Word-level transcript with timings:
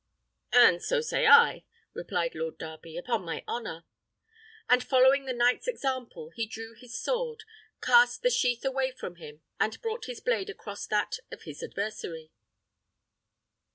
"And 0.53 0.81
so 0.83 0.99
say 0.99 1.27
I," 1.27 1.63
replied 1.93 2.33
Lord 2.33 2.57
Darby, 2.57 2.97
"upon 2.97 3.23
my 3.23 3.43
honour;" 3.47 3.83
and 4.67 4.83
following 4.83 5.25
the 5.25 5.31
knight's 5.33 5.67
example, 5.67 6.31
he 6.33 6.47
drew 6.47 6.73
his 6.73 6.97
sword, 6.99 7.43
cast 7.83 8.23
the 8.23 8.31
sheath 8.31 8.65
away 8.65 8.89
from 8.89 9.17
him, 9.17 9.43
and 9.59 9.79
brought 9.79 10.05
his 10.05 10.19
blade 10.19 10.49
across 10.49 10.87
that 10.87 11.17
of 11.31 11.43
his 11.43 11.61
adversary. 11.61 12.31